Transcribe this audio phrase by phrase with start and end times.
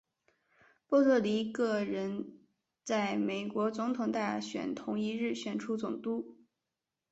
[0.87, 2.39] 波多黎各人
[2.83, 6.39] 在美国总统大选同一日选出总督。